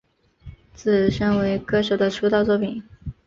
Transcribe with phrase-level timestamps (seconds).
[0.73, 2.81] 自身为歌手的出道作品。